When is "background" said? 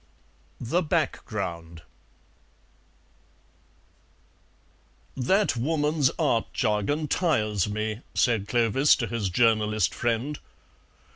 0.81-1.83